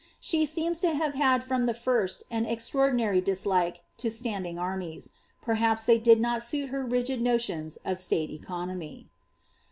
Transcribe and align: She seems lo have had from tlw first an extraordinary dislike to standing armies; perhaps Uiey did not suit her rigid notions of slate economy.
She 0.19 0.47
seems 0.47 0.83
lo 0.83 0.95
have 0.95 1.13
had 1.13 1.43
from 1.43 1.67
tlw 1.67 1.75
first 1.77 2.23
an 2.31 2.47
extraordinary 2.47 3.21
dislike 3.21 3.83
to 3.97 4.09
standing 4.09 4.57
armies; 4.57 5.11
perhaps 5.43 5.85
Uiey 5.85 6.01
did 6.01 6.19
not 6.19 6.41
suit 6.41 6.69
her 6.69 6.83
rigid 6.83 7.21
notions 7.21 7.77
of 7.85 7.99
slate 7.99 8.31
economy. 8.31 9.09